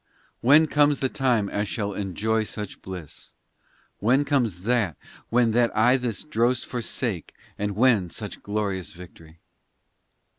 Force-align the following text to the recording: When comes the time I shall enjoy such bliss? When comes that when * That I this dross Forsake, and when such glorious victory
When 0.39 0.65
comes 0.65 0.99
the 0.99 1.09
time 1.09 1.47
I 1.53 1.63
shall 1.63 1.93
enjoy 1.93 2.45
such 2.45 2.81
bliss? 2.81 3.33
When 3.99 4.25
comes 4.25 4.63
that 4.63 4.97
when 5.29 5.51
* 5.51 5.51
That 5.51 5.69
I 5.77 5.95
this 5.97 6.25
dross 6.25 6.63
Forsake, 6.63 7.35
and 7.59 7.75
when 7.75 8.09
such 8.09 8.41
glorious 8.41 8.93
victory 8.93 9.41